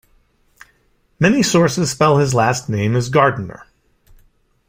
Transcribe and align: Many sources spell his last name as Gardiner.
Many 1.19 1.43
sources 1.43 1.91
spell 1.91 2.17
his 2.17 2.33
last 2.33 2.67
name 2.69 2.95
as 2.95 3.07
Gardiner. 3.07 3.67